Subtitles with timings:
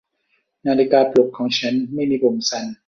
[0.67, 2.65] นาฬิกาปลุกของฉันไม่มีปุ่มสั่น